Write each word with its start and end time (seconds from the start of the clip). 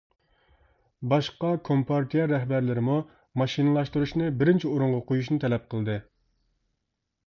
باشقا 1.11 1.51
كومپارتىيە 1.69 2.25
رەھبەرلىرىمۇ 2.33 2.97
ماشىنىلاشتۇرۇشنى 3.43 4.35
بىرىنچى 4.41 4.73
ئورۇنغا 4.75 5.07
قويۇشنى 5.13 5.43
تەلەپ 5.49 5.73
قىلدى. 5.75 6.05